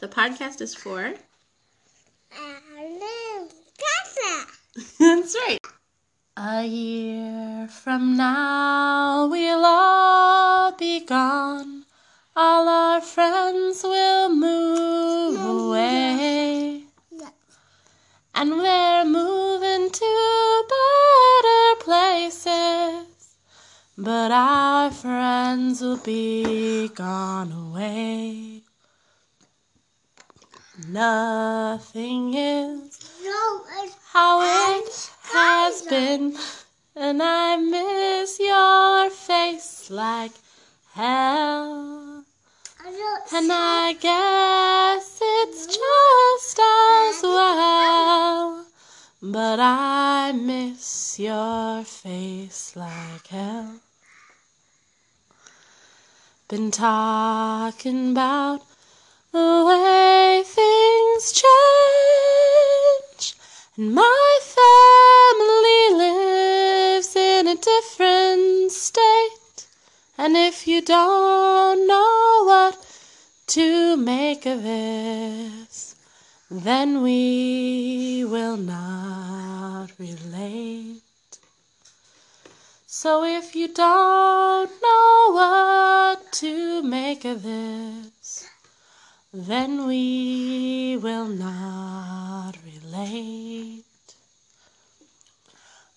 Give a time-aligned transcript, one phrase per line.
[0.00, 1.12] The podcast is for.
[4.98, 5.58] That's right.
[6.38, 11.84] A year from now, we'll all be gone.
[12.34, 16.84] All our friends will move away.
[18.34, 23.36] And we're moving to better places.
[23.98, 28.62] But our friends will be gone away.
[30.88, 33.64] Nothing is No,
[34.12, 36.36] how it has been,
[36.96, 40.32] and I miss your face like
[40.92, 42.24] hell.
[42.80, 48.66] I And I guess it's just as well.
[49.22, 53.80] But I miss your face like hell.
[56.48, 58.69] Been talking about
[59.32, 61.46] the way things change.
[63.76, 69.66] And my family lives in a different state.
[70.18, 72.76] And if you don't know what
[73.48, 75.94] to make of this,
[76.50, 81.02] then we will not relate.
[82.86, 88.49] So if you don't know what to make of this,
[89.32, 93.84] then we will not relate.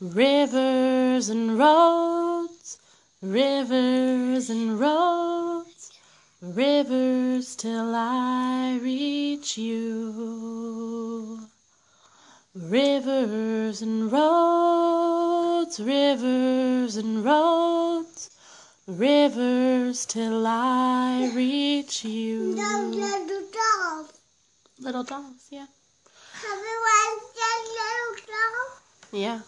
[0.00, 2.78] Rivers and roads,
[3.20, 5.92] rivers and roads,
[6.40, 11.48] rivers till I reach you.
[12.54, 18.30] Rivers and roads, rivers and roads,
[18.86, 22.56] rivers till I reach you.
[22.56, 24.10] Little dog.
[24.80, 25.66] Little dolls, yeah.
[26.44, 29.12] Everyone said little dog.
[29.12, 29.40] Yeah.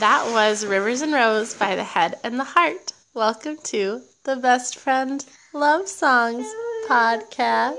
[0.00, 2.94] That was Rivers and Roads by The Head and the Heart.
[3.14, 6.46] Welcome to the Best Friend Love Songs
[6.88, 7.76] podcast.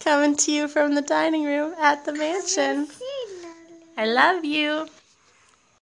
[0.00, 2.88] Coming to you from the dining room at the mansion.
[3.96, 4.86] I love you.